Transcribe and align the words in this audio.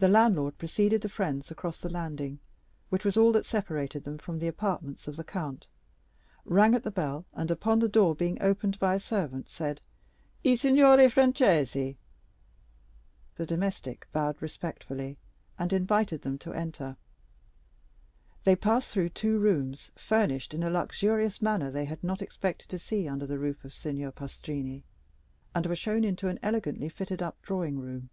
The 0.00 0.06
landlord 0.06 0.58
preceded 0.58 1.00
the 1.00 1.08
friends 1.08 1.50
across 1.50 1.78
the 1.78 1.88
landing, 1.90 2.38
which 2.88 3.04
was 3.04 3.16
all 3.16 3.32
that 3.32 3.44
separated 3.44 4.04
them 4.04 4.16
from 4.18 4.38
the 4.38 4.46
apartments 4.46 5.08
of 5.08 5.16
the 5.16 5.24
count, 5.24 5.66
rang 6.44 6.76
at 6.76 6.84
the 6.84 6.92
bell, 6.92 7.24
and, 7.32 7.50
upon 7.50 7.80
the 7.80 7.88
door 7.88 8.14
being 8.14 8.40
opened 8.40 8.78
by 8.78 8.94
a 8.94 9.00
servant, 9.00 9.48
said: 9.48 9.80
"I 10.46 10.54
signori 10.54 11.08
Francesi." 11.10 11.96
The 13.34 13.44
domestic 13.46 14.06
bowed 14.12 14.40
respectfully, 14.40 15.18
and 15.58 15.72
invited 15.72 16.22
them 16.22 16.38
to 16.46 16.52
enter. 16.52 16.96
They 18.44 18.54
passed 18.54 18.90
through 18.92 19.08
two 19.08 19.40
rooms, 19.40 19.90
furnished 19.96 20.54
in 20.54 20.62
a 20.62 20.70
luxurious 20.70 21.42
manner 21.42 21.72
they 21.72 21.86
had 21.86 22.04
not 22.04 22.22
expected 22.22 22.68
to 22.68 22.78
see 22.78 23.08
under 23.08 23.26
the 23.26 23.40
roof 23.40 23.64
of 23.64 23.72
Signor 23.72 24.12
Pastrini, 24.12 24.84
and 25.56 25.66
were 25.66 25.74
shown 25.74 26.04
into 26.04 26.28
an 26.28 26.38
elegantly 26.40 26.88
fitted 26.88 27.20
up 27.20 27.42
drawing 27.42 27.80
room. 27.80 28.10